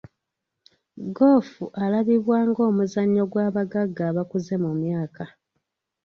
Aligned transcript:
Ggoofu 1.07 1.63
alabibwa 1.83 2.37
ng'omuzannyo 2.49 3.23
gw'abagagga 3.31 4.03
abakuze 4.11 4.53
mu 4.63 4.71
myaka. 4.81 5.23